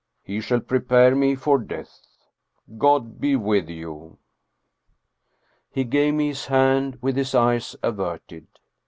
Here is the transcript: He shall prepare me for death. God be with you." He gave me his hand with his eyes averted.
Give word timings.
He 0.23 0.41
shall 0.41 0.61
prepare 0.61 1.15
me 1.15 1.35
for 1.35 1.59
death. 1.59 2.07
God 2.75 3.21
be 3.21 3.35
with 3.35 3.69
you." 3.69 4.17
He 5.69 5.83
gave 5.83 6.15
me 6.15 6.29
his 6.29 6.47
hand 6.47 6.97
with 7.03 7.15
his 7.15 7.35
eyes 7.35 7.75
averted. 7.83 8.47